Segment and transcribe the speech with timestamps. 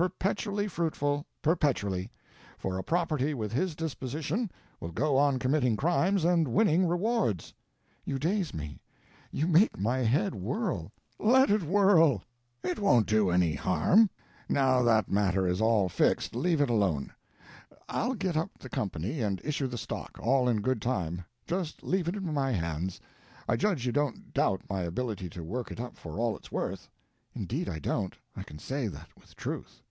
[0.00, 2.10] Perpetually fruitful—perpetually;
[2.56, 7.52] for a property with his disposition will go on committing crimes and winning rewards."
[8.06, 8.80] "You daze me,
[9.30, 12.22] you make my head whirl!" "Let it whirl,
[12.62, 14.08] it won't do it any harm.
[14.48, 17.12] Now that matter is all fixed—leave it alone.
[17.86, 21.26] I'll get up the company and issue the stock, all in good time.
[21.46, 23.02] Just leave it in my hands.
[23.46, 26.50] I judge you don't doubt my ability to work it up for all it is
[26.50, 26.88] worth."
[27.34, 28.16] "Indeed I don't.
[28.34, 29.82] I can say that with truth."